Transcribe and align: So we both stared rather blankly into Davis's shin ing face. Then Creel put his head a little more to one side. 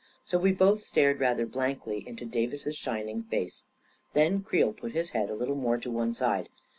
So 0.23 0.39
we 0.39 0.51
both 0.51 0.81
stared 0.83 1.19
rather 1.19 1.45
blankly 1.45 2.03
into 2.07 2.25
Davis's 2.25 2.75
shin 2.75 3.07
ing 3.07 3.21
face. 3.21 3.65
Then 4.13 4.41
Creel 4.41 4.73
put 4.73 4.93
his 4.93 5.11
head 5.11 5.29
a 5.29 5.35
little 5.35 5.53
more 5.53 5.77
to 5.77 5.91
one 5.91 6.15
side. 6.15 6.49